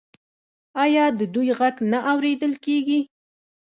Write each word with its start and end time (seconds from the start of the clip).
آیا 0.83 1.05
د 1.19 1.21
دوی 1.33 1.49
غږ 1.59 1.75
نه 1.91 1.99
اوریدل 2.11 2.53
کیږي؟ 2.65 2.99